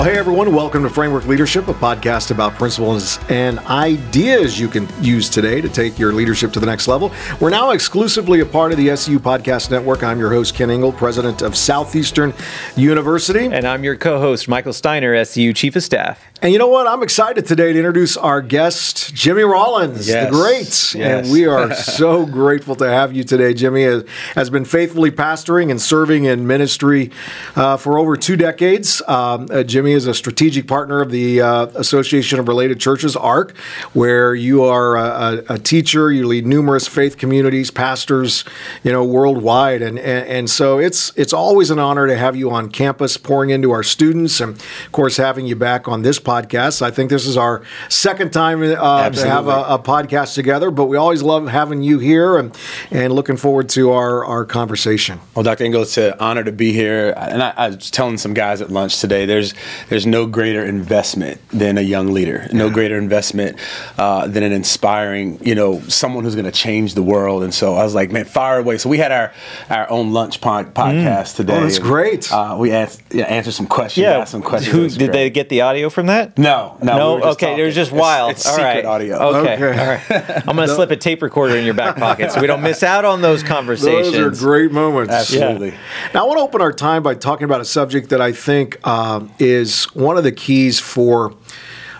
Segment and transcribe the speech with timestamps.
[0.00, 4.88] Well, hey everyone, welcome to Framework Leadership, a podcast about principles and ideas you can
[5.02, 7.12] use today to take your leadership to the next level.
[7.38, 10.02] We're now exclusively a part of the SU Podcast Network.
[10.02, 12.32] I'm your host, Kent Ingle, president of Southeastern
[12.76, 13.44] University.
[13.44, 16.18] And I'm your co host, Michael Steiner, SU Chief of Staff.
[16.42, 16.86] And you know what?
[16.86, 20.24] I'm excited today to introduce our guest, Jimmy Rollins, yes.
[20.24, 20.94] the great.
[20.94, 20.96] Yes.
[20.96, 23.52] And we are so grateful to have you today.
[23.52, 24.04] Jimmy has,
[24.34, 27.10] has been faithfully pastoring and serving in ministry
[27.56, 29.02] uh, for over two decades.
[29.06, 33.56] Um, uh, Jimmy is a strategic partner of the uh, Association of Related Churches, ARC,
[33.92, 36.10] where you are a, a, teacher.
[36.10, 38.44] You lead numerous faith communities, pastors,
[38.82, 39.82] you know, worldwide.
[39.82, 43.50] And, and, and so it's, it's always an honor to have you on campus pouring
[43.50, 44.40] into our students.
[44.40, 46.82] And of course, having you back on this podcast.
[46.82, 50.86] I think this is our second time uh, to have a, a, podcast together, but
[50.86, 52.56] we always love having you here and,
[52.90, 55.20] and looking forward to our, our conversation.
[55.34, 55.64] Well, Dr.
[55.64, 57.14] Ingle, it's an honor to be here.
[57.16, 59.54] And I, I, was telling some guys at lunch today, there's
[59.88, 62.72] there's no greater investment than a young leader, no yeah.
[62.72, 63.58] greater investment
[63.98, 67.42] uh, than an inspiring, you know, someone who's going to change the world.
[67.42, 68.78] And so I was like, man, fire away.
[68.78, 69.32] So we had our,
[69.68, 71.36] our own lunch pod- podcast mm.
[71.36, 71.56] today.
[71.56, 72.32] Oh, that's and, great.
[72.32, 74.24] Uh, we asked, yeah, answered some questions, yeah.
[74.24, 74.74] some questions.
[74.74, 75.12] Who, did great.
[75.12, 76.38] they get the audio from that?
[76.38, 76.96] No, no.
[76.96, 77.16] No.
[77.16, 78.32] We okay, there's just wild.
[78.32, 78.84] It's, it's all right.
[78.84, 79.16] audio.
[79.16, 79.54] Okay.
[79.54, 79.80] okay.
[79.80, 80.48] All right.
[80.48, 83.04] I'm gonna slip a tape recorder in your back pocket so we don't miss out
[83.04, 84.12] on those conversations.
[84.12, 85.12] Those are great moments.
[85.12, 85.70] Absolutely.
[85.70, 85.78] Yeah.
[86.14, 88.86] Now I want to open our time by talking about a subject that I think
[88.86, 89.59] um, is
[89.94, 91.34] one of the keys for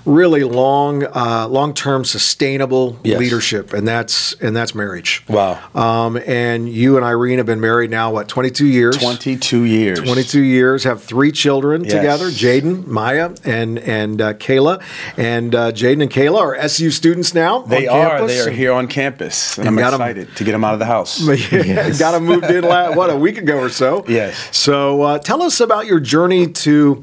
[0.05, 3.19] really long, uh, long-term sustainable yes.
[3.19, 5.25] leadership, and that's and that's marriage.
[5.29, 5.59] Wow.
[5.75, 8.97] Um, and you and Irene have been married now what 22 years.
[8.97, 10.01] 22 years.
[10.01, 10.85] 22 years.
[10.85, 11.93] Have three children yes.
[11.93, 14.83] together: Jaden, Maya, and and uh, Kayla.
[15.17, 17.61] And uh, Jaden and Kayla are SU students now.
[17.61, 18.27] They are.
[18.27, 20.79] They are here on campus, and, and I'm excited them, to get them out of
[20.79, 21.21] the house.
[21.51, 21.99] yes.
[21.99, 24.05] got them moved in last, what a week ago or so.
[24.09, 24.57] Yes.
[24.57, 27.03] So uh, tell us about your journey to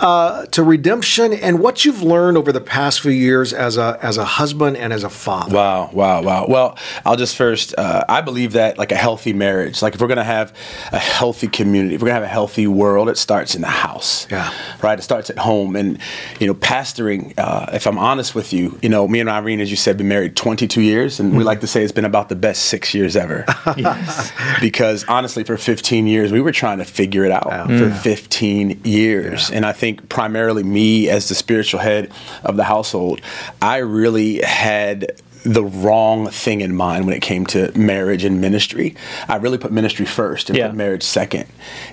[0.00, 4.16] uh, to redemption and what you've learned over the past few years as a as
[4.16, 5.54] a husband and as a father?
[5.54, 6.46] Wow, wow, wow.
[6.48, 7.74] Well, I'll just first.
[7.76, 10.54] Uh, I believe that like a healthy marriage, like if we're gonna have
[10.92, 14.26] a healthy community, if we're gonna have a healthy world, it starts in the house.
[14.30, 14.52] Yeah.
[14.82, 14.98] Right.
[14.98, 15.98] It starts at home, and
[16.38, 17.34] you know, pastoring.
[17.38, 20.08] Uh, if I'm honest with you, you know, me and Irene, as you said, been
[20.08, 21.38] married 22 years, and mm-hmm.
[21.38, 23.44] we like to say it's been about the best six years ever.
[23.76, 24.32] yes.
[24.60, 27.66] Because honestly, for 15 years, we were trying to figure it out wow.
[27.66, 27.98] for mm.
[27.98, 29.56] 15 years, yeah.
[29.56, 32.10] and I think primarily me as the spiritual head
[32.44, 33.20] of the household,
[33.60, 38.94] I really had the wrong thing in mind when it came to marriage and ministry.
[39.28, 40.68] I really put ministry first and yeah.
[40.68, 41.46] put marriage second.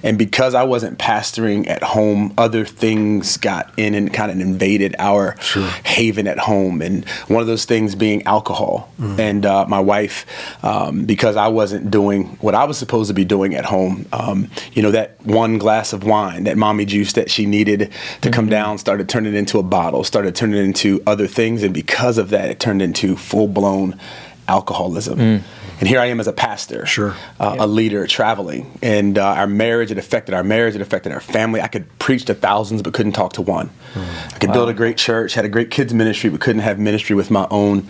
[0.03, 4.96] And because I wasn't pastoring at home, other things got in and kind of invaded
[5.00, 5.68] our sure.
[5.84, 6.81] haven at home.
[6.81, 8.91] And one of those things being alcohol.
[9.00, 9.19] Mm.
[9.19, 10.25] And uh, my wife,
[10.63, 14.50] um, because I wasn't doing what I was supposed to be doing at home, um,
[14.74, 18.31] you know, that one glass of wine, that mommy juice that she needed to mm-hmm.
[18.31, 21.63] come down, started turning into a bottle, started turning into other things.
[21.63, 24.00] And because of that, it turned into full blown
[24.48, 25.20] alcoholism.
[25.20, 25.42] Mm.
[25.80, 27.66] And here I am as a pastor, sure, uh, yeah.
[27.66, 29.92] a leader, traveling, and uh, our marriage.
[29.92, 30.74] It affected our marriage.
[30.74, 31.62] It affected our family.
[31.62, 33.70] I could preach to thousands, but couldn't talk to one.
[33.94, 34.34] Mm.
[34.34, 34.53] I could wow.
[34.56, 37.48] build a great church, had a great kids ministry, but couldn't have ministry with my
[37.52, 37.88] own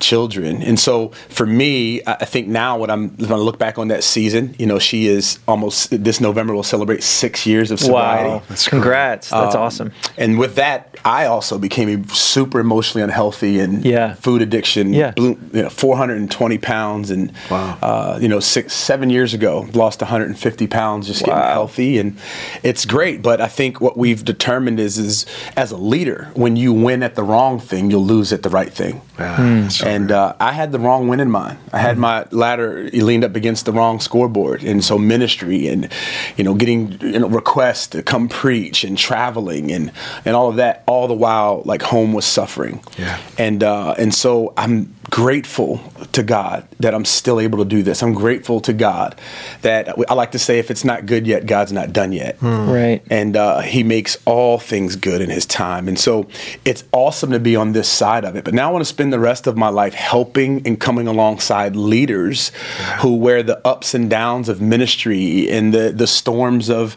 [0.00, 0.62] children.
[0.62, 4.04] And so for me, I think now what I'm going to look back on that
[4.04, 8.30] season, you know, she is almost this November will celebrate six years of sobriety.
[8.30, 8.42] Wow.
[8.48, 9.30] That's Congrats.
[9.30, 9.92] That's um, awesome.
[10.16, 14.14] And with that, I also became super emotionally unhealthy and yeah.
[14.14, 14.92] food addiction.
[14.92, 15.12] Yeah.
[15.12, 17.10] Blew, you know, 420 pounds.
[17.10, 17.78] And, wow.
[17.82, 21.34] uh, you know, six, seven years ago, lost 150 pounds just wow.
[21.34, 21.98] getting healthy.
[21.98, 22.18] And
[22.62, 23.22] it's great.
[23.22, 25.26] But I think what we've determined is, is
[25.56, 28.72] as a leader, when you win at the wrong thing, you'll lose at the right
[28.72, 29.00] thing.
[29.18, 31.58] Yeah, mm and uh, I had the wrong win in mind.
[31.72, 32.00] I had mm-hmm.
[32.00, 35.90] my ladder leaned up against the wrong scoreboard, and so ministry and
[36.36, 39.90] you know getting you know, requests to come preach and traveling and
[40.24, 42.82] and all of that, all the while like home was suffering.
[42.98, 43.18] Yeah.
[43.38, 45.80] And uh, and so I'm grateful
[46.12, 48.02] to God that I'm still able to do this.
[48.02, 49.18] I'm grateful to God
[49.62, 52.36] that I like to say, if it's not good yet, God's not done yet.
[52.36, 52.68] Hmm.
[52.68, 53.02] Right.
[53.10, 55.88] And uh, He makes all things good in His time.
[55.88, 56.28] And so
[56.64, 58.44] it's awesome to be on this side of it.
[58.44, 61.74] But now I want to spend the rest of my life helping and coming alongside
[61.74, 62.98] leaders yeah.
[62.98, 66.96] who, where the ups and downs of ministry and the, the storms of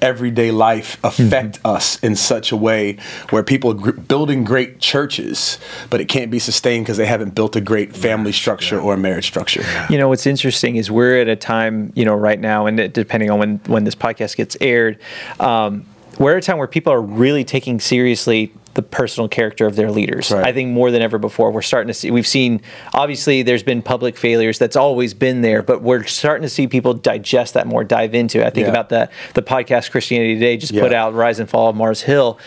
[0.00, 1.66] everyday life affect mm-hmm.
[1.66, 2.96] us in such a way
[3.30, 5.58] where people are building great churches,
[5.90, 8.82] but it can't be sustained because they haven't built built a great family structure yeah.
[8.82, 9.64] or a marriage structure.
[9.90, 13.30] You know, what's interesting is we're at a time, you know, right now, and depending
[13.30, 14.98] on when when this podcast gets aired.
[15.38, 15.86] Um,
[16.18, 19.90] we're at a time where people are really taking seriously the personal character of their
[19.90, 20.30] leaders.
[20.30, 20.44] Right.
[20.44, 22.10] I think more than ever before, we're starting to see.
[22.10, 22.60] We've seen
[22.92, 24.58] obviously there's been public failures.
[24.58, 28.40] That's always been there, but we're starting to see people digest that more, dive into.
[28.40, 28.46] it.
[28.46, 28.70] I think yeah.
[28.70, 30.82] about the the podcast Christianity Today just yeah.
[30.82, 32.38] put out Rise and Fall of Mars Hill,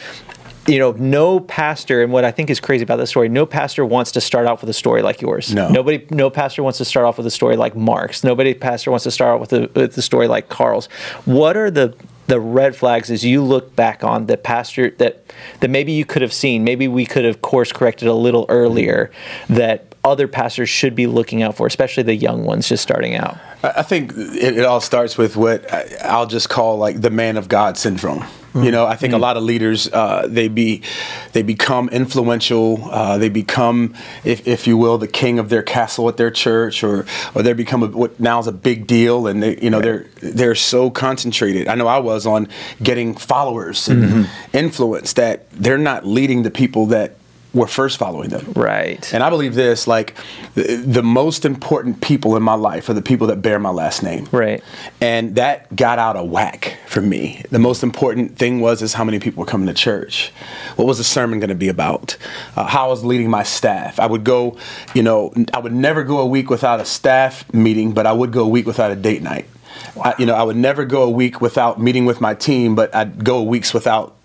[0.67, 3.85] you know, no pastor, and what I think is crazy about this story, no pastor
[3.85, 5.53] wants to start off with a story like yours.
[5.53, 5.69] No.
[5.69, 8.23] Nobody, no pastor wants to start off with a story like Mark's.
[8.23, 10.87] Nobody pastor wants to start off with a, with a story like Carl's.
[11.25, 11.95] What are the
[12.27, 15.25] the red flags as you look back on the pastor that
[15.59, 19.11] that maybe you could have seen, maybe we could have course corrected a little earlier
[19.49, 23.37] that other pastors should be looking out for, especially the young ones just starting out?
[23.63, 25.71] I think it, it all starts with what
[26.03, 28.25] I'll just call like the man of God syndrome.
[28.55, 29.19] You know, I think mm-hmm.
[29.19, 30.83] a lot of leaders uh, they be
[31.31, 32.87] they become influential.
[32.91, 36.83] Uh, they become, if, if you will, the king of their castle at their church,
[36.83, 39.81] or or they become a, what now is a big deal, and they you know
[39.81, 41.67] they're they're so concentrated.
[41.67, 42.47] I know I was on
[42.83, 44.55] getting followers and mm-hmm.
[44.55, 47.15] influence that they're not leading the people that
[47.53, 48.51] were first following them.
[48.55, 49.13] Right.
[49.13, 50.15] And I believe this like
[50.55, 54.01] the, the, most important people in my life are the people that bear my last
[54.01, 54.27] name.
[54.31, 54.63] Right.
[54.99, 57.43] And that got out of whack for me.
[57.51, 60.31] The most important thing was is how many people were coming to church.
[60.77, 62.17] What was the sermon going to be about?
[62.55, 63.99] Uh, how I was leading my staff.
[63.99, 64.57] I would go,
[64.95, 68.31] you know, I would never go a week without a staff meeting, but I would
[68.31, 69.47] go a week without a date night.
[69.95, 70.03] Wow.
[70.05, 72.93] I, you know, I would never go a week without meeting with my team, but
[72.95, 74.15] I'd go weeks without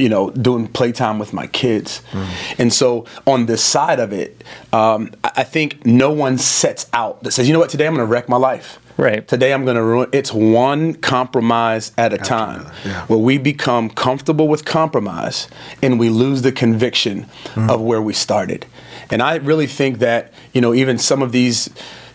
[0.00, 2.02] you know, doing playtime with my kids.
[2.12, 2.60] Mm.
[2.60, 4.42] And so on this side of it,
[4.72, 8.06] um, I think no one sets out that says, you know what, today I'm going
[8.06, 8.78] to wreck my life.
[8.96, 9.26] Right.
[9.26, 10.10] Today I'm going to ruin.
[10.12, 13.06] It's one compromise at a After time, yeah.
[13.06, 15.48] where we become comfortable with compromise
[15.82, 17.70] and we lose the conviction mm.
[17.70, 18.66] of where we started.
[19.10, 21.70] And I really think that you know even some of these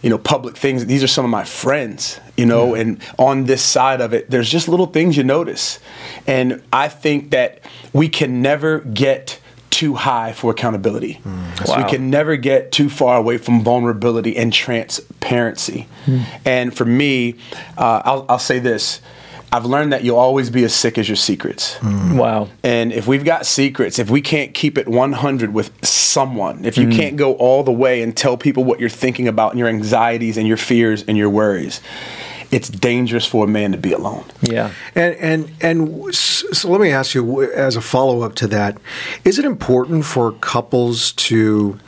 [0.06, 0.86] you know public things.
[0.86, 4.52] These are some of my friends, you know, and on this side of it, there's
[4.52, 5.80] just little things you notice,
[6.28, 7.62] and I think that
[7.92, 9.40] we can never get
[9.72, 11.16] too high for accountability.
[11.26, 11.78] Mm, wow.
[11.78, 15.88] We can never get too far away from vulnerability and transparency.
[16.06, 16.26] Mm.
[16.46, 17.36] And for me,
[17.76, 19.02] uh, I'll, I'll say this
[19.56, 21.76] I've learned that you'll always be as sick as your secrets.
[21.76, 22.18] Mm.
[22.18, 22.50] Wow.
[22.62, 26.88] And if we've got secrets, if we can't keep it 100 with someone, if you
[26.88, 26.96] mm.
[26.96, 30.36] can't go all the way and tell people what you're thinking about and your anxieties
[30.36, 31.80] and your fears and your worries,
[32.52, 34.26] it's dangerous for a man to be alone.
[34.42, 34.74] Yeah.
[34.94, 38.78] And and and so let me ask you as a follow-up to that,
[39.24, 41.80] is it important for couples to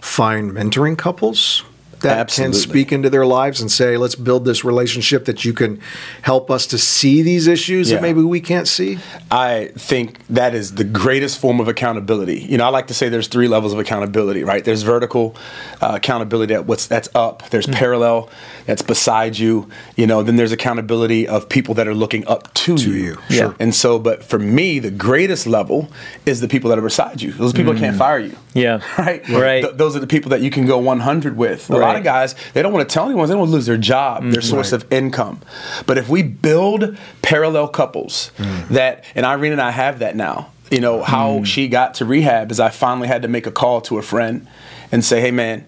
[0.00, 1.62] find mentoring couples?
[2.04, 2.52] That Absolutely.
[2.52, 5.80] can speak into their lives and say, let's build this relationship that you can
[6.22, 7.96] help us to see these issues yeah.
[7.96, 8.98] that maybe we can't see?
[9.30, 12.40] I think that is the greatest form of accountability.
[12.40, 14.64] You know, I like to say there's three levels of accountability, right?
[14.64, 15.34] There's vertical
[15.80, 17.48] uh, accountability that what's that's up.
[17.50, 17.78] There's mm-hmm.
[17.78, 18.30] parallel
[18.66, 19.68] that's beside you.
[19.96, 23.18] You know, then there's accountability of people that are looking up to, to you.
[23.28, 23.36] you.
[23.36, 23.56] Sure.
[23.58, 25.88] And so, but for me, the greatest level
[26.26, 27.32] is the people that are beside you.
[27.32, 27.84] Those people mm-hmm.
[27.84, 28.36] can't fire you.
[28.54, 28.80] Yeah.
[29.04, 29.28] Right.
[29.28, 29.62] Right.
[29.62, 31.68] Th- those are the people that you can go 100 with.
[31.68, 31.80] A right.
[31.80, 33.26] lot of guys, they don't want to tell anyone.
[33.26, 34.30] They don't want to lose their job, mm-hmm.
[34.30, 34.82] their source right.
[34.82, 35.40] of income.
[35.84, 38.68] But if we build parallel couples mm.
[38.68, 40.50] that, and Irene and I have that now.
[40.70, 41.46] You know how mm.
[41.46, 44.48] she got to rehab is I finally had to make a call to a friend
[44.90, 45.66] and say, "Hey, man,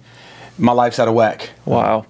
[0.58, 1.50] my life's out of whack.
[1.64, 2.06] Wow,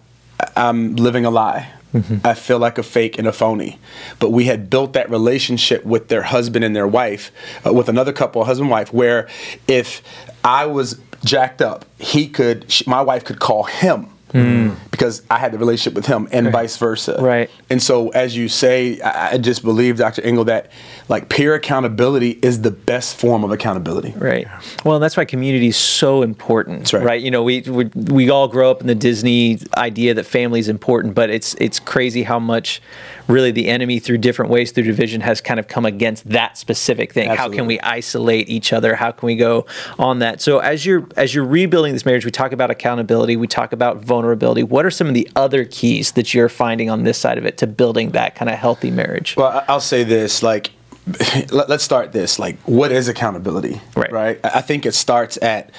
[0.56, 2.26] I'm living a lie." Mm-hmm.
[2.26, 3.78] I feel like a fake and a phony.
[4.18, 7.30] But we had built that relationship with their husband and their wife,
[7.64, 9.28] uh, with another couple, husband wife, where
[9.66, 10.02] if
[10.44, 14.76] I was jacked up, he could, she, my wife could call him mm.
[14.90, 16.52] because I had the relationship with him, and right.
[16.52, 17.16] vice versa.
[17.20, 17.50] Right.
[17.70, 20.22] And so, as you say, I, I, just believe, Dr.
[20.26, 20.70] Ingle, that
[21.08, 24.12] like peer accountability is the best form of accountability.
[24.16, 24.46] Right.
[24.84, 26.80] Well, that's why community is so important.
[26.80, 27.04] That's right.
[27.04, 27.22] Right.
[27.22, 30.68] You know, we, we we all grow up in the Disney idea that family is
[30.68, 32.82] important, but it's it's crazy how much
[33.28, 37.12] really the enemy through different ways through division has kind of come against that specific
[37.12, 37.28] thing.
[37.28, 37.56] Absolutely.
[37.56, 38.94] How can we isolate each other?
[38.94, 39.66] How can we go
[39.98, 40.40] on that?
[40.40, 43.98] So as you're as you're rebuilding this marriage, we talk about accountability, we talk about
[43.98, 44.15] vulnerability.
[44.62, 47.58] What are some of the other keys that you're finding on this side of it
[47.58, 49.36] to building that kind of healthy marriage?
[49.36, 50.70] Well, I'll say this like
[51.52, 55.70] let's start this like what is accountability right right i think it starts at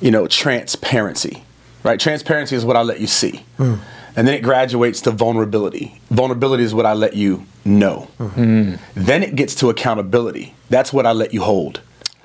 [0.00, 1.44] you know transparency
[1.84, 3.78] right transparency is what i let you see mm.
[4.16, 6.00] And then it graduates to vulnerability.
[6.10, 8.08] Vulnerability is what I let you know.
[8.18, 8.74] Mm-hmm.
[8.94, 10.54] Then it gets to accountability.
[10.68, 11.80] That's what I let you hold.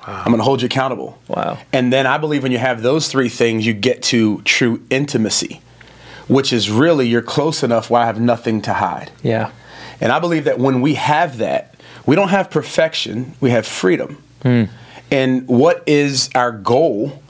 [0.07, 0.19] Wow.
[0.19, 1.19] I'm going to hold you accountable.
[1.27, 1.59] Wow.
[1.73, 5.61] And then I believe when you have those three things, you get to true intimacy,
[6.29, 9.11] which is really you're close enough where I have nothing to hide.
[9.21, 9.51] Yeah.
[9.99, 14.23] And I believe that when we have that, we don't have perfection, we have freedom.
[14.43, 14.69] Mm.
[15.11, 17.21] And what is our goal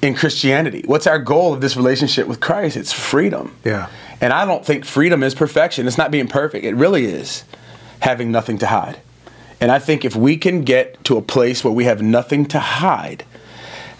[0.00, 0.82] in Christianity?
[0.84, 2.76] What's our goal of this relationship with Christ?
[2.76, 3.56] It's freedom.
[3.64, 3.88] Yeah.
[4.20, 5.86] And I don't think freedom is perfection.
[5.86, 6.64] It's not being perfect.
[6.64, 7.44] It really is
[8.00, 9.00] having nothing to hide.
[9.60, 12.58] And I think if we can get to a place where we have nothing to
[12.58, 13.24] hide,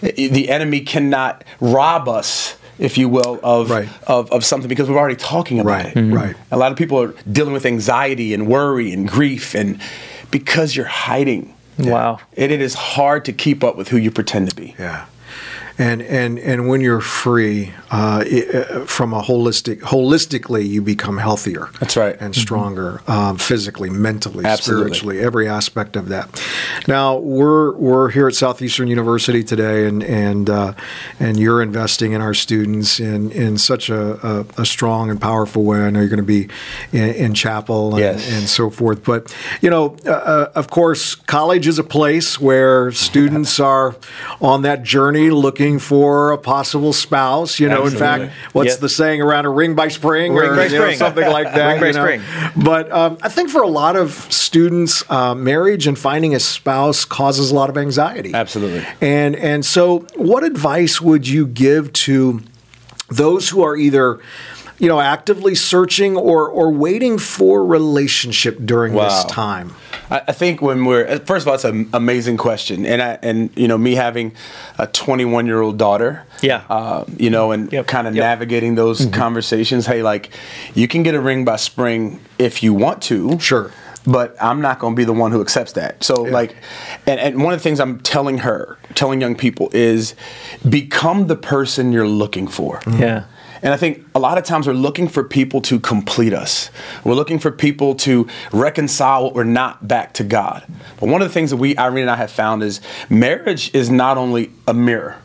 [0.01, 3.87] the enemy cannot rob us if you will, of, right.
[4.07, 5.85] of, of something because we're already talking about right.
[5.85, 5.95] it.
[5.95, 6.13] Mm-hmm.
[6.15, 6.35] Right.
[6.49, 9.79] A lot of people are dealing with anxiety and worry and grief, and
[10.31, 11.55] because you're hiding.
[11.77, 12.19] Wow.
[12.35, 14.75] And it is hard to keep up with who you pretend to be.
[14.79, 15.05] Yeah
[15.81, 21.17] and and and when you're free uh, it, uh, from a holistic holistically you become
[21.17, 23.11] healthier that's right and stronger mm-hmm.
[23.11, 24.83] um, physically mentally Absolutely.
[24.83, 26.41] spiritually every aspect of that
[26.87, 30.73] now we're we're here at southeastern university today and and uh,
[31.19, 35.63] and you're investing in our students in in such a, a, a strong and powerful
[35.63, 36.47] way i know you're going to be
[36.91, 38.31] in, in chapel and, yes.
[38.31, 42.91] and, so forth but you know uh, uh, of course college is a place where
[42.91, 43.95] students are
[44.41, 47.59] on that journey looking looking for a possible spouse.
[47.59, 47.97] You know, Absolutely.
[47.97, 48.79] in fact, what's yep.
[48.79, 50.81] the saying around a ring by spring ring or by spring.
[50.81, 51.81] Know, something like that?
[51.81, 52.21] ring by spring.
[52.63, 57.05] But um, I think for a lot of students, uh, marriage and finding a spouse
[57.05, 58.33] causes a lot of anxiety.
[58.33, 58.85] Absolutely.
[58.99, 62.41] And and so, what advice would you give to
[63.09, 64.19] those who are either
[64.81, 69.03] you know, actively searching or or waiting for relationship during wow.
[69.03, 69.75] this time?
[70.09, 73.67] I think when we're first of all, it's an amazing question, and I, and you
[73.67, 74.33] know me having
[74.79, 77.85] a 21 year old daughter, yeah, uh, you know, and yep.
[77.85, 78.23] kind of yep.
[78.23, 79.13] navigating those mm-hmm.
[79.13, 79.85] conversations.
[79.85, 80.31] Hey, like
[80.73, 83.71] you can get a ring by spring if you want to, sure,
[84.07, 86.03] but I'm not going to be the one who accepts that.
[86.03, 86.33] So yeah.
[86.33, 86.55] like,
[87.05, 90.15] and, and one of the things I'm telling her, telling young people is,
[90.67, 92.79] become the person you're looking for.
[92.79, 93.01] Mm-hmm.
[93.01, 93.25] Yeah.
[93.61, 96.69] And I think a lot of times we're looking for people to complete us.
[97.03, 100.63] We're looking for people to reconcile what we're not back to God.
[100.99, 103.89] But one of the things that we, Irene and I have found is marriage is
[103.89, 105.17] not only a mirror,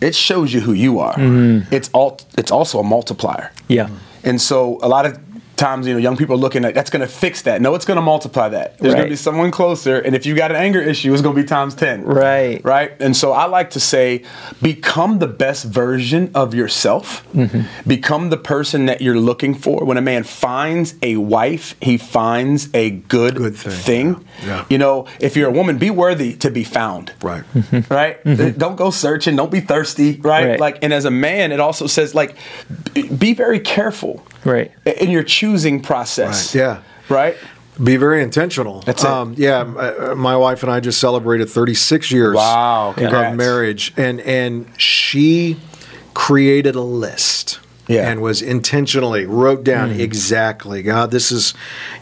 [0.00, 1.14] it shows you who you are.
[1.14, 1.74] Mm-hmm.
[1.74, 3.52] It's all, it's also a multiplier.
[3.66, 3.90] Yeah.
[4.24, 5.18] And so a lot of
[5.58, 7.60] times, you know, young people are looking at that's going to fix that.
[7.60, 8.78] No, it's going to multiply that.
[8.78, 9.00] There's right.
[9.00, 11.42] going to be someone closer, and if you got an anger issue, it's going to
[11.42, 12.04] be times ten.
[12.04, 12.64] Right.
[12.64, 12.92] Right.
[13.00, 14.24] And so I like to say,
[14.62, 17.26] become the best version of yourself.
[17.32, 17.88] Mm-hmm.
[17.88, 19.84] Become the person that you're looking for.
[19.84, 24.14] When a man finds a wife, he finds a good, good thing.
[24.14, 24.28] thing.
[24.40, 24.46] Yeah.
[24.46, 24.64] yeah.
[24.70, 27.12] You know, if you're a woman, be worthy to be found.
[27.22, 27.44] Right.
[27.54, 27.92] Mm-hmm.
[27.92, 28.22] Right.
[28.24, 28.58] Mm-hmm.
[28.58, 29.36] Don't go searching.
[29.36, 30.20] Don't be thirsty.
[30.20, 30.46] Right?
[30.46, 30.60] right.
[30.60, 32.36] Like, and as a man, it also says like,
[32.94, 34.24] be very careful.
[34.44, 34.70] Right.
[34.86, 35.47] In your choosing
[35.80, 36.54] process.
[36.54, 36.60] Right.
[36.60, 36.82] Yeah.
[37.08, 37.36] Right?
[37.82, 38.80] Be very intentional.
[38.80, 39.08] That's it.
[39.08, 44.20] Um, yeah, uh, my wife and I just celebrated 36 years wow, of marriage, and
[44.22, 45.60] and she
[46.12, 48.08] created a list yeah.
[48.08, 49.98] and was intentionally wrote down mm.
[49.98, 51.54] exactly god this is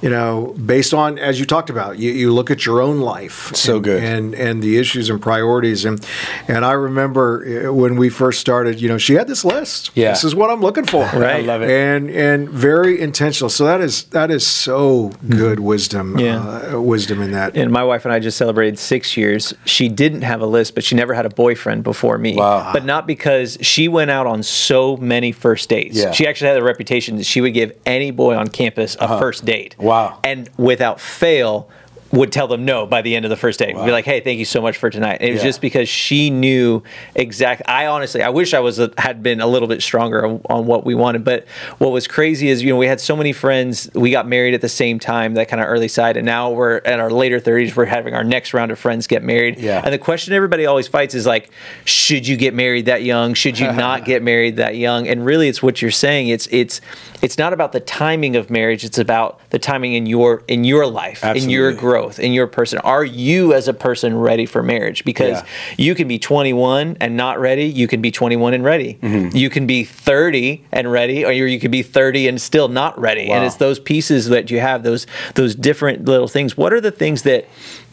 [0.02, 3.54] you know based on as you talked about you, you look at your own life
[3.54, 4.02] so and, good.
[4.02, 5.84] and and the issues and priorities.
[5.84, 6.04] And
[6.48, 9.90] and i remember uh, when we first started you know she had this list.
[9.94, 10.10] Yeah.
[10.10, 11.06] This is what i'm looking for.
[11.16, 11.36] Right.
[11.36, 11.70] I love it.
[11.70, 13.48] And and very intentional.
[13.48, 16.74] So that is that is so good wisdom yeah.
[16.74, 17.56] Uh, wisdom in that.
[17.56, 19.54] And my wife and i just celebrated six years.
[19.64, 22.36] She didn't have a list but she never had a boyfriend before me.
[22.36, 22.72] Wow.
[22.72, 25.96] but not because she went out on so many first dates dates.
[25.96, 26.12] Yeah.
[26.12, 29.18] She actually had a reputation that she would give any boy on campus a uh-huh.
[29.18, 29.76] first date.
[29.78, 30.18] Wow.
[30.24, 31.70] And without fail,
[32.12, 33.74] would tell them no by the end of the first date.
[33.74, 33.84] Wow.
[33.84, 36.30] Be like, "Hey, thank you so much for tonight." And it was just because she
[36.30, 36.82] knew
[37.14, 37.62] exact.
[37.66, 40.66] I honestly, I wish I was a, had been a little bit stronger on, on,
[40.66, 41.24] what we wanted.
[41.24, 41.46] But
[41.78, 43.90] what was crazy is, you know, we had so many friends.
[43.94, 46.76] We got married at the same time, that kind of early side, and now we're
[46.84, 47.74] at our later thirties.
[47.74, 49.58] We're having our next round of friends get married.
[49.58, 49.82] Yeah.
[49.84, 51.50] And the question everybody always fights is like,
[51.84, 53.34] should you get married that young?
[53.34, 55.08] Should you not get married that young?
[55.08, 56.28] And really, it's what you're saying.
[56.28, 56.80] It's it's
[57.22, 58.84] it's not about the timing of marriage.
[58.84, 61.42] It's about the timing in your in your life, Absolutely.
[61.42, 62.78] in your growth, in your person.
[62.80, 65.04] Are you as a person ready for marriage?
[65.04, 65.46] Because yeah.
[65.78, 67.64] you can be 21 and not ready.
[67.64, 68.98] You can be 21 and ready.
[69.02, 69.36] Mm-hmm.
[69.36, 73.28] You can be 30 and ready, or you can be 30 and still not ready.
[73.28, 73.36] Wow.
[73.36, 76.56] And it's those pieces that you have those those different little things.
[76.56, 77.46] What are the things that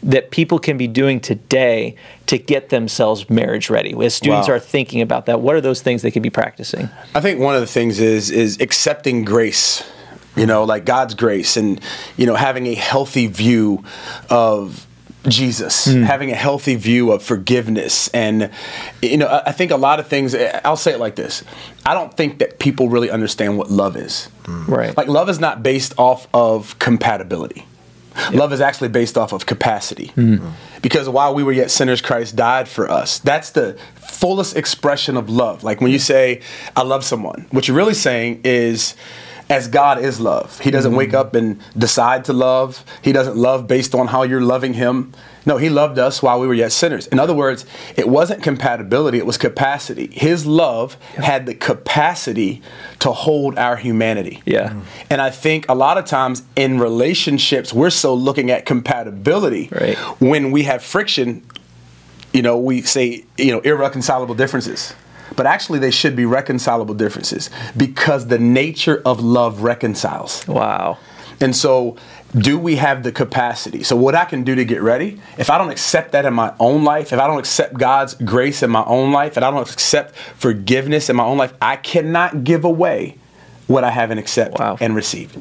[0.04, 1.96] that people can be doing today
[2.26, 4.54] to get themselves marriage ready as students wow.
[4.54, 7.54] are thinking about that what are those things they could be practicing i think one
[7.54, 9.82] of the things is is accepting grace
[10.36, 11.80] you know like god's grace and
[12.16, 13.82] you know having a healthy view
[14.30, 14.86] of
[15.28, 16.04] Jesus, mm.
[16.04, 18.08] having a healthy view of forgiveness.
[18.08, 18.50] And,
[19.00, 21.42] you know, I think a lot of things, I'll say it like this
[21.86, 24.28] I don't think that people really understand what love is.
[24.44, 24.68] Mm.
[24.68, 24.96] Right.
[24.96, 27.66] Like, love is not based off of compatibility.
[28.32, 30.12] Love is actually based off of capacity.
[30.16, 30.52] Mm.
[30.82, 33.18] Because while we were yet sinners, Christ died for us.
[33.18, 35.64] That's the fullest expression of love.
[35.64, 36.40] Like when you say,
[36.76, 38.94] I love someone, what you're really saying is,
[39.50, 40.58] as God is love.
[40.60, 42.84] He doesn't mm wake up and decide to love.
[43.02, 45.12] He doesn't love based on how you're loving him.
[45.46, 47.06] No, he loved us while we were yet sinners.
[47.08, 50.08] In other words, it wasn't compatibility, it was capacity.
[50.12, 52.62] His love had the capacity
[53.00, 54.42] to hold our humanity.
[54.46, 54.70] Yeah.
[54.70, 54.82] Mm.
[55.10, 59.68] And I think a lot of times in relationships, we're so looking at compatibility.
[59.70, 59.96] Right.
[60.20, 61.42] When we have friction,
[62.32, 64.94] you know, we say, you know, irreconcilable differences.
[65.36, 70.46] But actually, they should be reconcilable differences because the nature of love reconciles.
[70.46, 70.98] Wow.
[71.40, 71.96] And so
[72.36, 73.82] do we have the capacity?
[73.82, 76.52] So, what I can do to get ready, if I don't accept that in my
[76.58, 79.70] own life, if I don't accept God's grace in my own life, and I don't
[79.70, 83.18] accept forgiveness in my own life, I cannot give away
[83.66, 84.76] what I haven't accepted wow.
[84.80, 85.36] and received.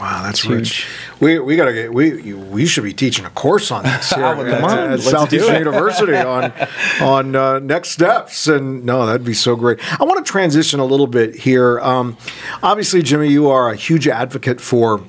[0.00, 0.86] Wow, that's, that's rich.
[1.20, 4.90] We we gotta get we we should be teaching a course on this here at,
[4.90, 6.52] at Southeastern University on
[7.00, 9.78] on uh, next steps, and no, that'd be so great.
[10.00, 11.78] I want to transition a little bit here.
[11.78, 12.16] Um,
[12.60, 15.00] obviously, Jimmy, you are a huge advocate for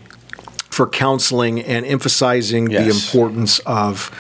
[0.76, 2.84] for counseling and emphasizing yes.
[2.84, 4.12] the importance of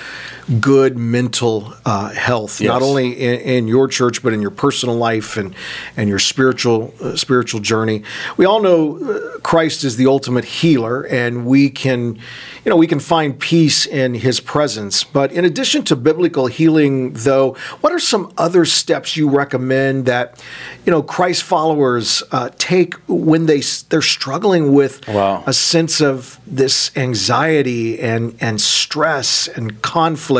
[0.59, 2.67] good mental uh, health, yes.
[2.67, 5.55] not only in, in, your church but in your personal life and
[5.97, 8.03] and your spiritual uh, spiritual journey.
[8.37, 12.19] We all know uh, Christ is the ultimate healer, and we can
[12.65, 15.03] you know, we can find peace in his presence.
[15.03, 20.43] But in addition to biblical healing, though, what are some other steps you recommend that,
[20.83, 25.43] you know, Christ followers uh, take when they they're struggling with wow.
[25.45, 30.35] a sense of this anxiety and and stress and conflict,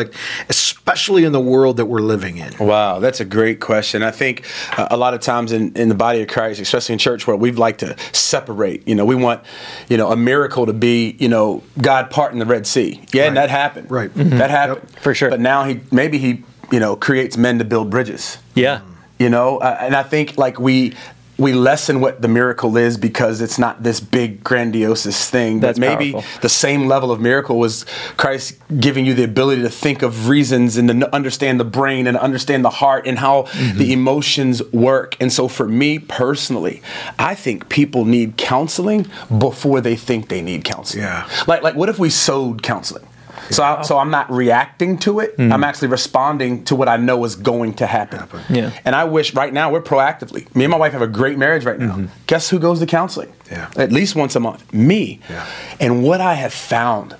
[0.50, 2.54] especially in the world that we're living in?
[2.60, 4.04] Wow, that's a great question.
[4.04, 4.46] I think
[4.78, 7.36] uh, a lot of times in, in the body of Christ, especially in church, where
[7.36, 8.88] we'd like to separate.
[8.88, 9.44] You know, we want,
[9.90, 13.02] you know, a miracle to be, you know, God parting the Red Sea.
[13.12, 13.28] Yeah, right.
[13.30, 13.90] and that happened.
[13.90, 14.14] Right.
[14.14, 14.38] Mm-hmm.
[14.38, 14.88] That happened.
[14.92, 15.00] Yep.
[15.00, 15.30] For sure.
[15.30, 18.38] But now he maybe he, you know, creates men to build bridges.
[18.54, 18.82] Yeah.
[19.18, 20.94] You know, uh, and I think like we
[21.38, 25.60] we lessen what the miracle is because it's not this big grandiose thing.
[25.60, 26.42] That's but maybe powerful.
[26.42, 27.86] the same level of miracle was
[28.18, 32.18] Christ giving you the ability to think of reasons and to understand the brain and
[32.18, 33.78] understand the heart and how mm-hmm.
[33.78, 35.18] the emotions work.
[35.20, 36.82] And so for me personally,
[37.20, 41.04] I think people need counseling before they think they need counseling.
[41.04, 41.30] Yeah.
[41.48, 43.06] Like like what if we sowed counseling?
[43.50, 45.38] So, I, so I'm not reacting to it.
[45.38, 45.52] Mm.
[45.52, 48.20] I'm actually responding to what I know is going to happen.
[48.20, 48.42] happen.
[48.50, 48.72] Yeah.
[48.86, 50.54] And I wish right now we're proactively.
[50.56, 51.96] Me and my wife have a great marriage right now.
[51.96, 52.26] Mm-hmm.
[52.28, 53.32] Guess who goes to counseling?
[53.52, 53.70] Yeah.
[53.78, 54.74] At least once a month.
[54.74, 55.20] Me.
[55.30, 55.46] Yeah.
[55.80, 57.16] And what I have found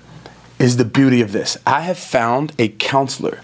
[0.58, 1.56] is the beauty of this.
[1.66, 3.40] I have found a counselor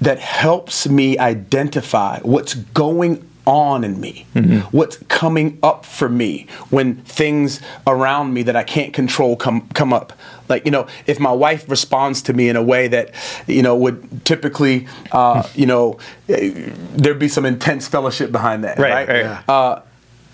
[0.00, 4.58] that helps me identify what's going on in me, mm-hmm.
[4.76, 9.92] what's coming up for me when things around me that I can't control come come
[9.92, 10.12] up.
[10.48, 13.14] Like you know, if my wife responds to me in a way that
[13.46, 19.08] you know would typically, uh, you know, there'd be some intense fellowship behind that, right?
[19.08, 19.24] right?
[19.24, 19.48] right.
[19.48, 19.82] Uh,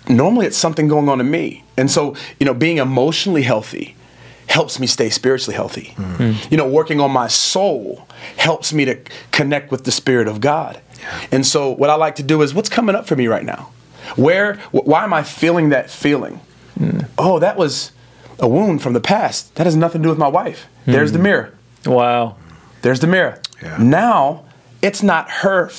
[0.09, 3.95] normally, it's something going on in me, and so you know, being emotionally healthy
[4.47, 5.93] helps me stay spiritually healthy.
[5.95, 6.47] Mm-hmm.
[6.51, 8.95] You know, working on my soul helps me to
[9.31, 10.79] connect with the Spirit of God.
[11.31, 13.71] And so what I like to do is what's coming up for me right now?
[14.15, 16.39] Where why am I feeling that feeling?
[16.79, 17.07] Mm.
[17.17, 17.91] Oh, that was
[18.39, 19.55] a wound from the past.
[19.55, 20.67] That has nothing to do with my wife.
[20.85, 20.93] Mm.
[20.93, 21.23] There's the hmm.
[21.23, 21.57] mirror.
[21.85, 22.37] Wow.
[22.81, 23.41] There's the mirror.
[23.61, 23.77] Yeah.
[23.77, 24.45] Now,
[24.81, 25.69] it's not her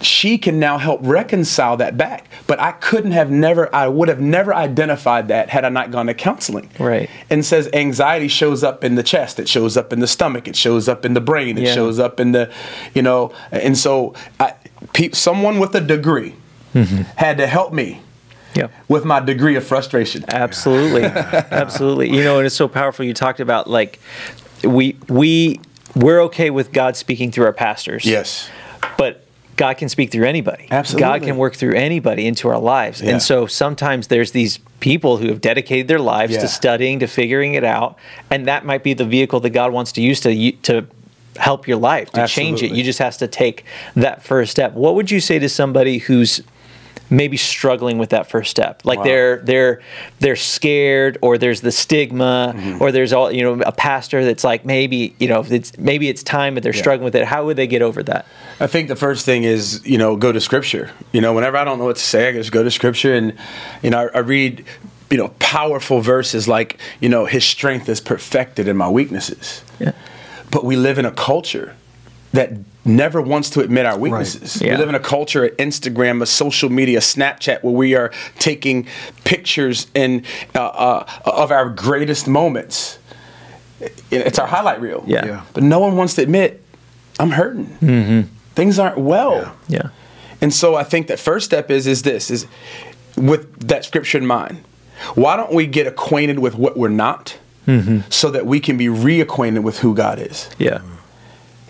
[0.00, 2.28] she can now help reconcile that back.
[2.46, 6.06] But I couldn't have never, I would have never identified that had I not gone
[6.06, 6.70] to counseling.
[6.78, 7.10] Right.
[7.30, 10.56] And says anxiety shows up in the chest, it shows up in the stomach, it
[10.56, 11.74] shows up in the brain, it yeah.
[11.74, 12.52] shows up in the,
[12.94, 14.54] you know, and so I,
[14.92, 16.34] pe- someone with a degree
[16.74, 17.02] mm-hmm.
[17.16, 18.00] had to help me
[18.58, 18.72] Yep.
[18.88, 20.24] with my degree of frustration.
[20.28, 21.04] Absolutely.
[21.04, 22.10] Absolutely.
[22.10, 23.04] You know, and it's so powerful.
[23.04, 23.98] You talked about like
[24.62, 25.60] we we
[25.94, 28.04] we're okay with God speaking through our pastors.
[28.04, 28.50] Yes.
[28.96, 29.24] But
[29.56, 30.68] God can speak through anybody.
[30.70, 31.00] Absolutely.
[31.00, 33.02] God can work through anybody into our lives.
[33.02, 33.10] Yeah.
[33.10, 36.40] And so sometimes there's these people who have dedicated their lives yeah.
[36.40, 37.98] to studying, to figuring it out,
[38.30, 40.86] and that might be the vehicle that God wants to use to to
[41.36, 42.60] help your life, to Absolutely.
[42.60, 42.76] change it.
[42.76, 44.74] You just has to take that first step.
[44.74, 46.42] What would you say to somebody who's
[47.10, 49.04] maybe struggling with that first step like wow.
[49.04, 49.82] they're they're
[50.20, 52.82] they're scared or there's the stigma mm-hmm.
[52.82, 56.22] or there's all you know a pastor that's like maybe you know it's maybe it's
[56.22, 56.80] time but they're yeah.
[56.80, 58.26] struggling with it how would they get over that
[58.60, 61.64] i think the first thing is you know go to scripture you know whenever i
[61.64, 63.36] don't know what to say i just go to scripture and
[63.82, 64.64] you know i, I read
[65.10, 69.92] you know powerful verses like you know his strength is perfected in my weaknesses yeah.
[70.50, 71.74] but we live in a culture
[72.32, 72.52] that
[72.88, 74.56] never wants to admit our weaknesses.
[74.56, 74.66] Right.
[74.66, 74.72] Yeah.
[74.72, 78.86] We live in a culture of Instagram, a social media, Snapchat, where we are taking
[79.24, 80.24] pictures and
[80.54, 82.98] uh, uh, of our greatest moments.
[84.10, 85.04] It's our highlight reel.
[85.06, 85.26] Yeah.
[85.26, 85.44] yeah.
[85.52, 86.64] But no one wants to admit,
[87.20, 87.66] I'm hurting.
[87.80, 88.34] Mm-hmm.
[88.54, 89.54] Things aren't well.
[89.68, 89.82] Yeah.
[89.82, 89.90] yeah.
[90.40, 92.46] And so I think that first step is is this is
[93.16, 94.64] with that scripture in mind.
[95.14, 98.00] Why don't we get acquainted with what we're not, mm-hmm.
[98.10, 100.48] so that we can be reacquainted with who God is?
[100.58, 100.80] Yeah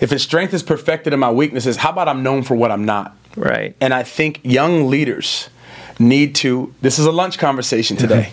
[0.00, 2.84] If his strength is perfected in my weaknesses, how about I'm known for what I'm
[2.84, 3.16] not?
[3.36, 3.76] Right.
[3.80, 5.48] And I think young leaders
[5.98, 8.32] need to, this is a lunch conversation today,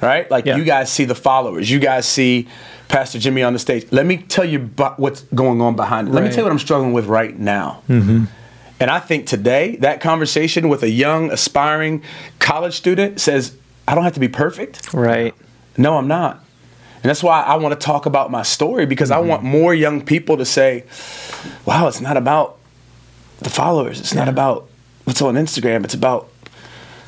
[0.00, 0.30] right?
[0.30, 0.56] Like yeah.
[0.56, 2.48] you guys see the followers, you guys see
[2.88, 3.86] Pastor Jimmy on the stage.
[3.92, 6.12] Let me tell you what's going on behind it.
[6.12, 6.28] Let right.
[6.28, 7.82] me tell you what I'm struggling with right now.
[7.88, 8.24] Mm-hmm.
[8.80, 12.02] And I think today, that conversation with a young, aspiring
[12.38, 13.56] college student says,
[13.86, 14.94] I don't have to be perfect.
[14.94, 15.34] Right.
[15.76, 16.44] No, I'm not.
[17.02, 19.24] And that's why I want to talk about my story because mm-hmm.
[19.24, 20.84] I want more young people to say,
[21.64, 22.58] wow, it's not about
[23.38, 24.00] the followers.
[24.00, 24.20] It's yeah.
[24.20, 24.68] not about
[25.04, 25.84] what's on Instagram.
[25.84, 26.28] It's about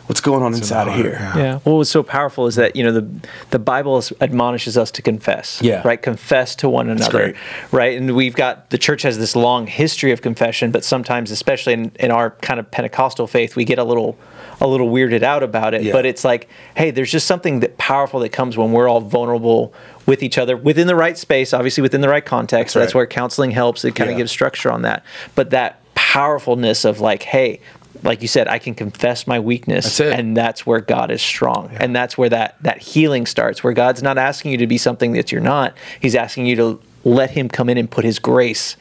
[0.07, 1.13] what's going on it's inside of here.
[1.13, 1.37] Yeah.
[1.37, 1.59] yeah.
[1.61, 3.09] What was so powerful is that you know the
[3.51, 5.61] the Bible admonishes us to confess.
[5.63, 5.83] Yeah.
[5.85, 6.01] Right.
[6.01, 7.35] Confess to one another.
[7.71, 7.97] Right.
[7.97, 11.93] And we've got the church has this long history of confession, but sometimes, especially in,
[12.01, 14.19] in our kind of Pentecostal faith, we get a little
[14.61, 15.83] a little weirded out about it.
[15.83, 15.93] Yeah.
[15.93, 19.73] But it's like, hey, there's just something that powerful that comes when we're all vulnerable
[20.07, 22.75] with each other within the right space, obviously within the right context.
[22.75, 23.85] That's, that's where counseling helps.
[23.85, 24.15] It kind yeah.
[24.15, 25.05] of gives structure on that.
[25.35, 27.61] But that powerfulness of like, hey,
[28.03, 31.71] like you said, I can confess my weakness, that's and that's where God is strong,
[31.73, 31.79] yeah.
[31.83, 33.63] and that's where that that healing starts.
[33.63, 36.81] Where God's not asking you to be something that you're not; He's asking you to
[37.05, 38.77] let Him come in and put His grace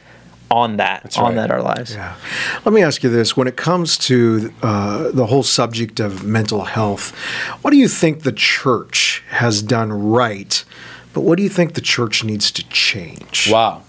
[0.50, 1.34] on that That's on right.
[1.36, 1.94] that our lives.
[1.94, 2.16] Yeah.
[2.64, 6.64] Let me ask you this: when it comes to uh, the whole subject of mental
[6.64, 7.14] health,
[7.62, 10.64] what do you think the church has done right?
[11.12, 13.48] But what do you think the church needs to change?
[13.50, 13.82] Wow.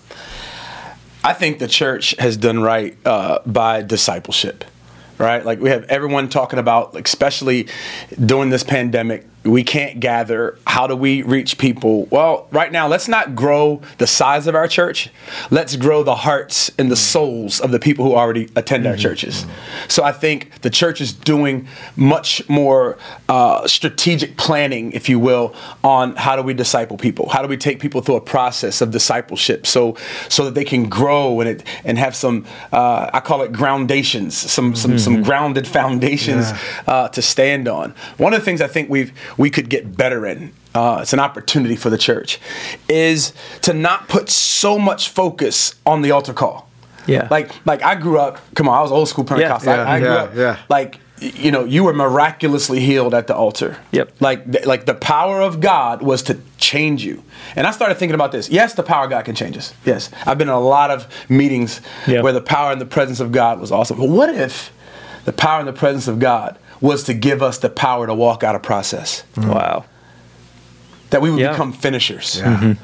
[1.24, 4.63] I think the church has done right uh, by discipleship
[5.21, 5.45] right?
[5.45, 7.67] Like we have everyone talking about, especially
[8.26, 10.58] during this pandemic, we can't gather.
[10.68, 12.06] How do we reach people?
[12.06, 15.10] Well, right now, let's not grow the size of our church.
[15.50, 19.02] Let's grow the hearts and the souls of the people who already attend our mm-hmm.
[19.02, 19.46] churches.
[19.88, 22.98] So I think the church is doing much more
[23.30, 27.30] uh, strategic planning, if you will, on how do we disciple people?
[27.30, 29.98] How do we take people through a process of discipleship so
[30.30, 34.38] so that they can grow and it and have some uh, I call it groundations,
[34.38, 34.98] some some mm-hmm.
[35.00, 36.58] some grounded foundations yeah.
[36.88, 37.96] uh, to stand on.
[38.18, 40.54] One of the things I think we've we could get better in.
[40.74, 42.39] Uh, it's an opportunity for the church,
[42.88, 46.70] is to not put so much focus on the altar call.
[47.08, 47.28] Yeah.
[47.30, 48.39] Like, like I grew up.
[48.56, 49.74] Come on, I was old school Pentecostal.
[49.74, 50.58] Yeah, yeah, I, I grew yeah, up yeah.
[50.70, 53.78] like you know you were miraculously healed at the altar.
[53.91, 54.13] Yep.
[54.20, 57.24] Like, like the power of God was to change you.
[57.56, 58.50] And I started thinking about this.
[58.50, 59.74] Yes, the power of God can change us.
[59.86, 62.24] Yes, I've been in a lot of meetings yep.
[62.24, 63.98] where the power and the presence of God was awesome.
[63.98, 64.74] But what if
[65.26, 68.44] the power and the presence of God was to give us the power to walk
[68.44, 69.24] out a process.
[69.36, 69.52] Mm-hmm.
[69.52, 69.86] Wow.
[71.12, 71.52] That we would yeah.
[71.52, 72.38] become finishers.
[72.39, 72.58] Yeah.
[72.58, 72.84] Mm-hmm.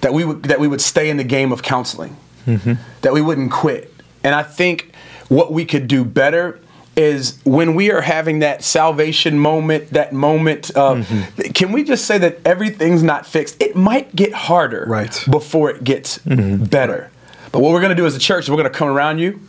[0.00, 2.16] That we would that we would stay in the game of counseling.
[2.46, 2.74] Mm-hmm.
[3.02, 3.92] That we wouldn't quit.
[4.24, 4.92] And I think
[5.28, 6.60] what we could do better
[6.96, 11.52] is when we are having that salvation moment, that moment of, mm-hmm.
[11.52, 13.60] can we just say that everything's not fixed?
[13.62, 15.24] It might get harder right.
[15.30, 16.64] before it gets mm-hmm.
[16.64, 17.10] better.
[17.52, 19.20] But what we're going to do as a church is we're going to come around
[19.20, 19.40] you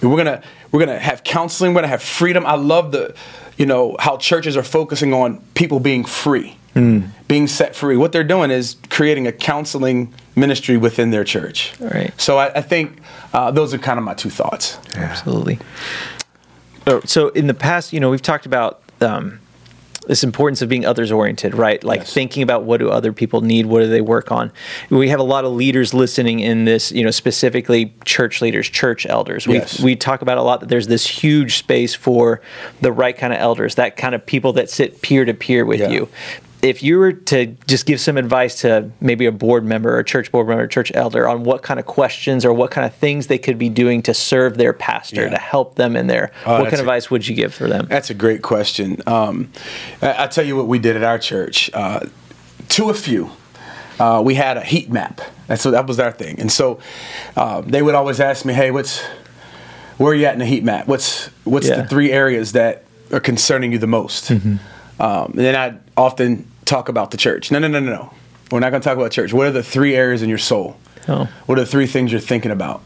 [0.00, 1.72] and we're going to we're going to have counseling.
[1.72, 2.44] We're going to have freedom.
[2.44, 3.14] I love the,
[3.56, 7.08] you know, how churches are focusing on people being free, mm.
[7.28, 7.96] being set free.
[7.96, 11.72] What they're doing is creating a counseling ministry within their church.
[11.80, 12.12] Right.
[12.20, 13.00] So I, I think
[13.32, 14.78] uh, those are kind of my two thoughts.
[14.94, 15.04] Yeah.
[15.04, 15.58] Absolutely.
[17.04, 19.40] So in the past, you know, we've talked about um,
[20.06, 21.82] this importance of being others oriented, right?
[21.82, 22.12] Like yes.
[22.12, 24.52] thinking about what do other people need, what do they work on.
[24.90, 29.06] We have a lot of leaders listening in this, you know, specifically church leaders, church
[29.06, 29.46] elders.
[29.46, 29.80] We yes.
[29.80, 32.40] we talk about a lot that there's this huge space for
[32.80, 35.80] the right kind of elders, that kind of people that sit peer to peer with
[35.80, 35.90] yeah.
[35.90, 36.08] you
[36.66, 40.04] if you were to just give some advice to maybe a board member or a
[40.04, 42.94] church board member, or church elder on what kind of questions or what kind of
[42.94, 45.30] things they could be doing to serve their pastor yeah.
[45.30, 47.86] to help them in there, oh, what kind of advice would you give for them?
[47.88, 49.00] That's a great question.
[49.06, 49.50] Um,
[50.02, 51.70] I, will tell you what we did at our church.
[51.72, 52.00] Uh,
[52.70, 53.30] to a few,
[54.00, 55.20] uh, we had a heat map.
[55.48, 56.40] And so that was our thing.
[56.40, 56.80] And so
[57.36, 59.00] uh, they would always ask me, "Hey, what's
[59.98, 60.88] where are you at in the heat map?
[60.88, 61.82] What's what's yeah.
[61.82, 64.56] the three areas that are concerning you the most?" Mm-hmm.
[65.00, 67.50] Um, and then I'd often talk about the church.
[67.50, 68.14] No, no, no, no, no.
[68.50, 69.32] We're not going to talk about church.
[69.32, 70.76] What are the three areas in your soul?
[71.08, 71.28] Oh.
[71.46, 72.82] What are the three things you're thinking about?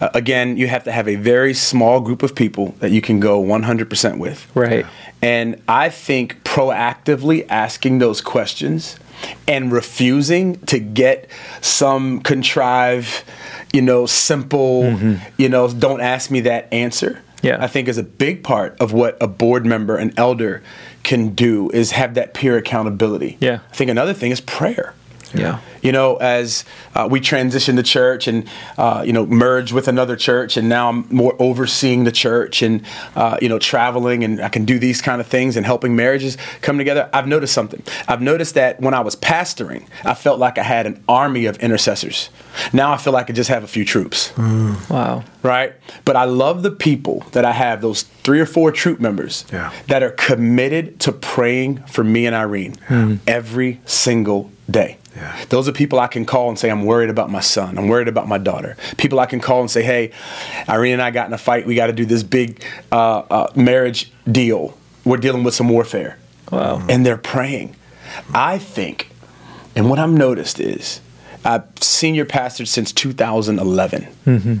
[0.00, 3.20] Uh, again, you have to have a very small group of people that you can
[3.20, 4.50] go 100% with.
[4.54, 4.86] Right.
[5.20, 8.98] And I think proactively asking those questions
[9.48, 11.28] and refusing to get
[11.60, 13.24] some contrived,
[13.72, 15.24] you know, simple, mm-hmm.
[15.36, 17.20] you know, don't ask me that answer.
[17.42, 17.62] Yeah.
[17.62, 20.62] I think is a big part of what a board member, an elder
[21.08, 23.38] can do is have that peer accountability.
[23.40, 23.60] Yeah.
[23.72, 24.92] I think another thing is prayer.
[25.34, 25.60] Yeah.
[25.82, 26.64] You know, as
[26.94, 30.88] uh, we transition to church and, uh, you know, merge with another church, and now
[30.88, 32.82] I'm more overseeing the church and,
[33.14, 36.36] uh, you know, traveling and I can do these kind of things and helping marriages
[36.62, 37.08] come together.
[37.12, 37.82] I've noticed something.
[38.08, 41.56] I've noticed that when I was pastoring, I felt like I had an army of
[41.58, 42.30] intercessors.
[42.72, 44.32] Now I feel like I just have a few troops.
[44.32, 44.90] Mm.
[44.90, 45.24] Wow.
[45.42, 45.74] Right?
[46.04, 49.72] But I love the people that I have, those three or four troop members yeah.
[49.86, 53.18] that are committed to praying for me and Irene mm.
[53.26, 54.98] every single day.
[55.18, 55.44] Yeah.
[55.48, 57.76] Those are people I can call and say, I'm worried about my son.
[57.76, 58.76] I'm worried about my daughter.
[58.96, 60.12] People I can call and say, hey,
[60.68, 61.66] Irene and I got in a fight.
[61.66, 64.78] We got to do this big uh, uh, marriage deal.
[65.04, 66.18] We're dealing with some warfare.
[66.52, 66.86] Wow.
[66.88, 67.74] And they're praying.
[68.32, 69.10] I think,
[69.74, 71.00] and what I've noticed is,
[71.44, 74.08] I've senior pastor since 2011.
[74.26, 74.56] Mm-hmm.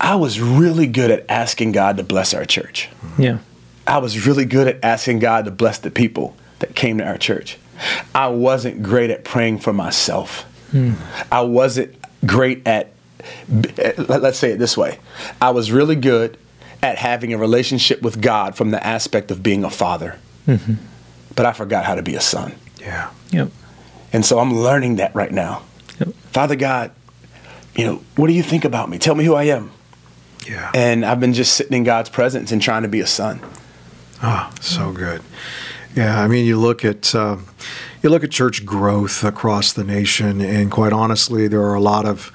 [0.00, 2.88] I was really good at asking God to bless our church.
[3.18, 3.38] Yeah.
[3.86, 7.18] I was really good at asking God to bless the people that came to our
[7.18, 7.58] church.
[8.14, 10.42] I wasn't great at praying for myself.
[10.70, 10.94] Hmm.
[11.30, 11.94] I wasn't
[12.26, 12.92] great at,
[13.48, 14.98] let's say it this way
[15.40, 16.36] I was really good
[16.82, 20.18] at having a relationship with God from the aspect of being a father.
[20.46, 20.74] Mm-hmm.
[21.34, 22.54] But I forgot how to be a son.
[22.80, 23.10] Yeah.
[23.30, 23.50] Yep.
[24.12, 25.62] And so I'm learning that right now.
[25.98, 26.14] Yep.
[26.32, 26.92] Father God,
[27.74, 28.98] you know, what do you think about me?
[28.98, 29.70] Tell me who I am.
[30.46, 30.70] Yeah.
[30.74, 33.40] And I've been just sitting in God's presence and trying to be a son.
[34.22, 35.22] Ah, oh, so good.
[35.94, 37.38] Yeah, I mean, you look at uh,
[38.02, 42.06] you look at church growth across the nation, and quite honestly, there are a lot
[42.06, 42.32] of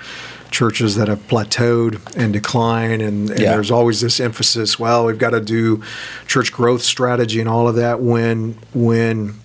[0.52, 3.54] churches that have plateaued and declined, and, and yeah.
[3.54, 4.78] there's always this emphasis.
[4.78, 5.82] Well, we've got to do
[6.28, 8.02] church growth strategy and all of that.
[8.02, 9.36] When when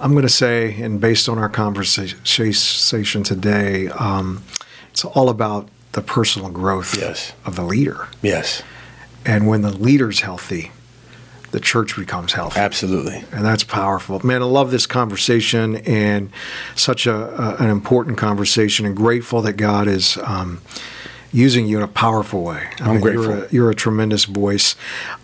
[0.00, 4.42] I'm going to say, and based on our conversation today, um,
[4.90, 7.32] it's all about the personal growth yes.
[7.44, 8.08] of the leader.
[8.20, 8.62] Yes.
[9.24, 10.70] And when the leader's healthy,
[11.50, 12.60] the church becomes healthy.
[12.60, 13.24] Absolutely.
[13.32, 14.24] And that's powerful.
[14.24, 16.30] Man, I love this conversation and
[16.74, 20.60] such a, a an important conversation and grateful that God is um,
[21.36, 22.66] using you in a powerful way.
[22.80, 23.24] I am mean, grateful.
[23.24, 24.74] You're a, you're a, tremendous voice.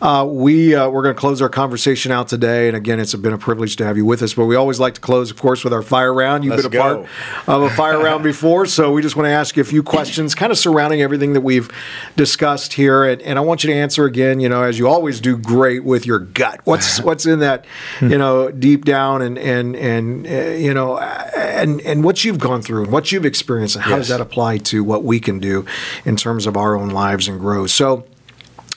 [0.03, 3.33] Uh, we uh, we're going to close our conversation out today, and again, it's been
[3.33, 4.35] a privilege to have you with us.
[4.35, 6.44] But we always like to close, of course, with our fire round.
[6.44, 7.07] You've Let's been a go.
[7.46, 9.83] part of a fire round before, so we just want to ask you a few
[9.83, 11.70] questions, kind of surrounding everything that we've
[12.14, 14.38] discussed here, and, and I want you to answer again.
[14.38, 16.61] You know, as you always do, great with your gut.
[16.64, 17.64] What's what's in that,
[18.03, 20.98] you know, deep down, and and and uh, you know,
[21.62, 24.01] and and what you've gone through and what you've experienced, and how yes.
[24.01, 25.64] does that apply to what we can do
[26.05, 27.66] in terms of our own lives and grow.
[27.66, 28.05] So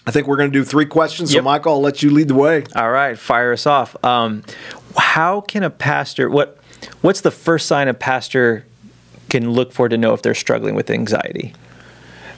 [0.07, 1.33] I think we're going to do three questions.
[1.33, 1.39] Yep.
[1.41, 2.63] So, Michael, I'll let you lead the way.
[2.75, 3.95] All right, fire us off.
[4.05, 4.43] Um,
[4.95, 6.59] how can a pastor what
[7.01, 8.65] What's the first sign a pastor
[9.29, 11.53] can look for to know if they're struggling with anxiety?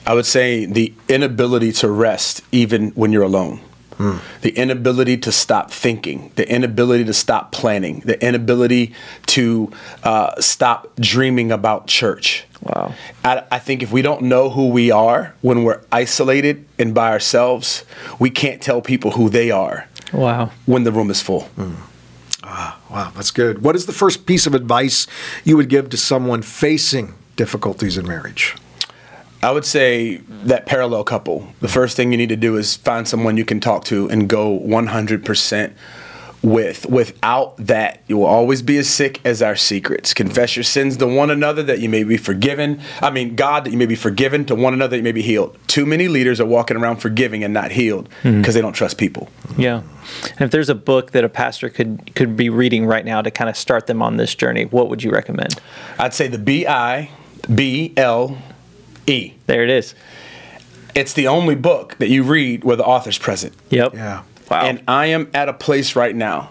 [0.06, 3.60] I would say the inability to rest even when you're alone.
[3.98, 4.20] Mm.
[4.42, 8.94] The inability to stop thinking, the inability to stop planning, the inability
[9.26, 9.72] to
[10.04, 12.44] uh, stop dreaming about church.
[12.62, 12.94] Wow.
[13.24, 17.10] I, I, think if we don't know who we are when we're isolated and by
[17.10, 17.84] ourselves,
[18.18, 19.88] we can't tell people who they are.
[20.12, 20.50] Wow.
[20.66, 21.48] When the room is full.
[21.56, 21.76] Mm.
[22.42, 23.62] Ah, wow, that's good.
[23.62, 25.06] What is the first piece of advice
[25.44, 28.56] you would give to someone facing difficulties in marriage?
[29.42, 31.46] I would say that parallel couple.
[31.60, 34.28] The first thing you need to do is find someone you can talk to and
[34.28, 35.72] go 100%
[36.42, 36.86] with.
[36.86, 40.14] Without that, you will always be as sick as our secrets.
[40.14, 42.80] Confess your sins to one another that you may be forgiven.
[43.00, 45.22] I mean, God, that you may be forgiven, to one another that you may be
[45.22, 45.56] healed.
[45.66, 48.52] Too many leaders are walking around forgiving and not healed because mm-hmm.
[48.52, 49.28] they don't trust people.
[49.56, 49.82] Yeah.
[50.30, 53.30] And if there's a book that a pastor could could be reading right now to
[53.30, 55.60] kind of start them on this journey, what would you recommend?
[55.98, 57.10] I'd say the B I
[57.52, 58.38] B L
[59.08, 59.34] E.
[59.46, 59.94] There it is.
[60.94, 63.54] It's the only book that you read where the author's present.
[63.70, 63.94] Yep.
[63.94, 64.22] Yeah.
[64.50, 64.62] Wow.
[64.62, 66.50] And I am at a place right now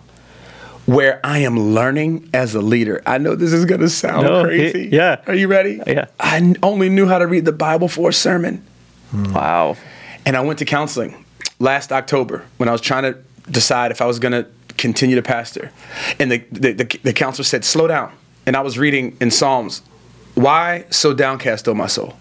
[0.86, 3.02] where I am learning as a leader.
[3.06, 4.86] I know this is going to sound no, crazy.
[4.86, 5.22] It, yeah.
[5.28, 5.82] Are you ready?
[5.86, 6.06] Yeah.
[6.20, 8.64] I only knew how to read the Bible for a sermon.
[9.12, 9.34] Hmm.
[9.34, 9.78] Wow.
[10.26, 11.26] And I went to counseling
[11.60, 13.20] last October when I was trying to
[13.52, 15.72] decide if I was going to continue to pastor.
[16.20, 18.14] And the, the, the, the counselor said, slow down.
[18.46, 19.82] And I was reading in Psalms,
[20.36, 22.16] why so downcast, O my soul?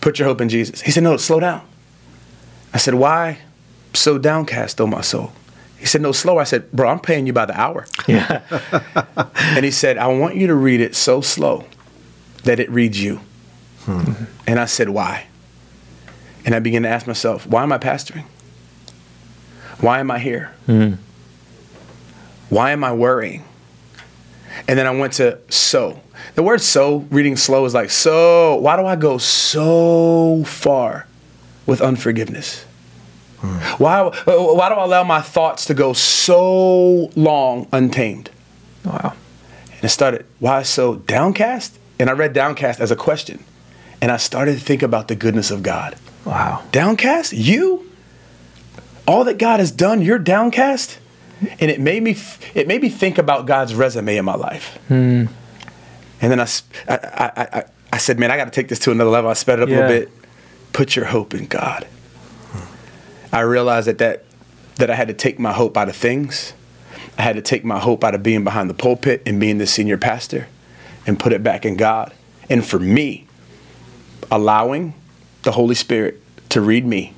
[0.00, 0.80] Put your hope in Jesus.
[0.82, 1.66] He said, no, slow down.
[2.72, 3.38] I said, why
[3.92, 5.32] so downcast, oh my soul?
[5.78, 6.40] He said, No, slower.
[6.40, 7.86] I said, Bro, I'm paying you by the hour.
[8.06, 8.42] Yeah.
[9.36, 11.64] and he said, I want you to read it so slow
[12.44, 13.20] that it reads you.
[13.80, 14.24] Hmm.
[14.46, 15.26] And I said, Why?
[16.44, 18.24] And I began to ask myself, Why am I pastoring?
[19.80, 20.54] Why am I here?
[20.64, 20.94] Hmm.
[22.48, 23.44] Why am I worrying?
[24.68, 26.00] And then I went to so.
[26.34, 31.06] The word so, reading slow, is like, so, why do I go so far
[31.66, 32.64] with unforgiveness?
[33.40, 33.78] Mm.
[33.78, 38.30] Why, why do I allow my thoughts to go so long untamed?
[38.84, 39.14] Wow.
[39.82, 41.78] And and started, why so downcast?
[42.00, 43.44] And I read downcast as a question.
[44.02, 45.94] And I started to think about the goodness of God.
[46.24, 46.64] Wow.
[46.72, 47.32] Downcast?
[47.32, 47.88] You?
[49.06, 50.98] All that God has done, you're downcast?
[51.60, 52.16] And it made me,
[52.54, 54.78] it made me think about God's resume in my life.
[54.88, 55.26] Hmm.
[56.20, 56.48] And then I,
[56.88, 56.98] I,
[57.36, 59.30] I, I, said, man, I got to take this to another level.
[59.30, 59.76] I sped it up yeah.
[59.76, 60.10] a little bit.
[60.72, 61.86] Put your hope in God.
[63.32, 64.24] I realized that, that
[64.76, 66.52] that I had to take my hope out of things.
[67.18, 69.66] I had to take my hope out of being behind the pulpit and being the
[69.66, 70.48] senior pastor
[71.06, 72.12] and put it back in God.
[72.48, 73.26] And for me,
[74.30, 74.94] allowing
[75.42, 76.20] the Holy Spirit
[76.50, 77.14] to read me.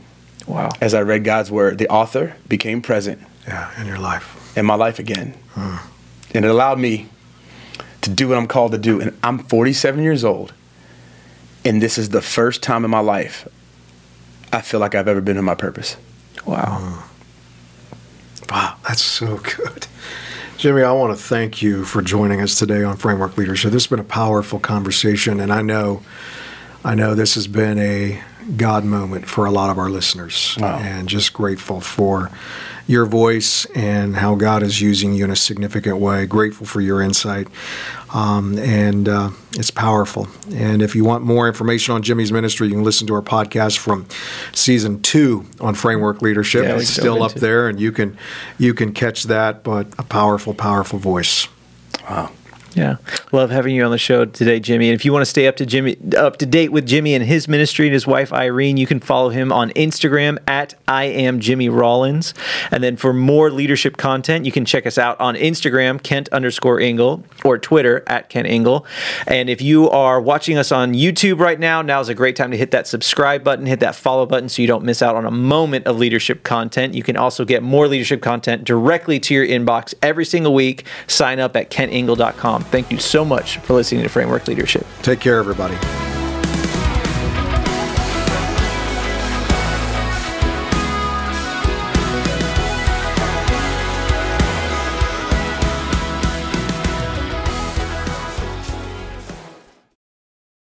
[0.47, 0.71] Wow.
[0.81, 3.21] As I read God's word, the author became present.
[3.49, 4.57] Yeah, in your life.
[4.57, 5.35] In my life again.
[5.53, 5.77] Hmm.
[6.35, 7.09] And it allowed me
[8.03, 9.01] to do what I'm called to do.
[9.01, 10.53] And I'm 47 years old.
[11.65, 13.49] And this is the first time in my life
[14.53, 15.97] I feel like I've ever been in my purpose.
[16.47, 16.79] Wow.
[16.81, 17.09] Hmm.
[18.51, 19.87] Wow, that's so good.
[20.57, 23.73] Jimmy, I want to thank you for joining us today on Framework Leadership.
[23.73, 26.03] This has been a powerful conversation, and I know,
[26.85, 28.23] I know this has been a
[28.57, 30.79] God moment for a lot of our listeners, wow.
[30.79, 32.31] and just grateful for
[32.89, 36.27] your voice and how God is using you in a significant way.
[36.27, 37.47] Grateful for your insight.
[38.15, 40.27] Um, and uh, it's powerful.
[40.51, 43.77] And if you want more information on Jimmy's ministry, you can listen to our podcast
[43.77, 44.07] from
[44.53, 46.65] season two on framework leadership.
[46.65, 48.17] Yeah, it's still up there, and you can
[48.57, 49.63] you can catch that.
[49.63, 51.47] But a powerful, powerful voice.
[52.09, 52.31] Wow.
[52.75, 52.97] Yeah,
[53.33, 54.89] love having you on the show today, Jimmy.
[54.89, 57.25] And if you want to stay up to Jimmy, up to date with Jimmy and
[57.25, 61.41] his ministry and his wife Irene, you can follow him on Instagram at I am
[61.41, 62.35] Jimmy Rollins.
[62.71, 66.79] And then for more leadership content, you can check us out on Instagram Kent underscore
[66.81, 68.87] Ingle or Twitter at Kent Ingle.
[69.27, 72.51] And if you are watching us on YouTube right now, now is a great time
[72.51, 75.25] to hit that subscribe button, hit that follow button, so you don't miss out on
[75.27, 76.95] a moment of leadership content.
[76.95, 80.87] You can also get more leadership content directly to your inbox every single week.
[81.07, 82.58] Sign up at kentingle.com.
[82.65, 84.87] Thank you so much for listening to Framework Leadership.
[85.03, 85.77] Take care, everybody.